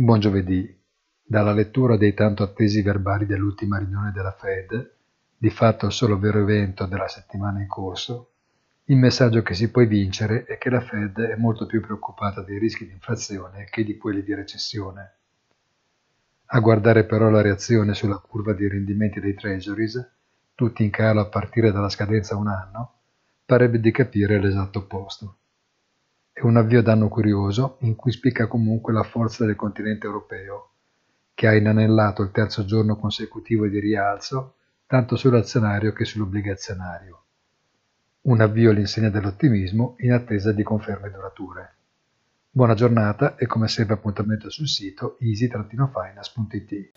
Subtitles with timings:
[0.00, 0.82] Buon giovedì.
[1.22, 4.94] Dalla lettura dei tanto attesi verbali dell'ultima riunione della Fed,
[5.36, 8.30] di fatto il solo vero evento della settimana in corso,
[8.84, 12.58] il messaggio che si può vincere è che la Fed è molto più preoccupata dei
[12.58, 15.16] rischi di inflazione che di quelli di recessione.
[16.46, 20.12] A guardare però la reazione sulla curva dei rendimenti dei treasuries,
[20.54, 22.94] tutti in calo a partire dalla scadenza un anno,
[23.44, 25.39] parebbe di capire l'esatto opposto.
[26.40, 30.70] È un avvio d'anno curioso in cui spicca comunque la forza del continente europeo,
[31.34, 34.54] che ha inanellato il terzo giorno consecutivo di rialzo
[34.86, 37.24] tanto sull'azionario che sull'obbligazionario.
[38.22, 41.74] Un avvio all'insegna dell'ottimismo in attesa di conferme durature.
[42.50, 46.90] Buona giornata e come sempre appuntamento sul sito easy-finance.it.